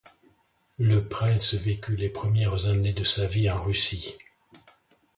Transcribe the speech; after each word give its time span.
Le 0.79 1.07
prince 1.07 1.53
vécut 1.53 1.95
les 1.95 2.09
premières 2.09 2.65
années 2.65 2.91
de 2.91 3.03
sa 3.03 3.27
vie 3.27 3.51
en 3.51 3.61
Russie. 3.61 4.17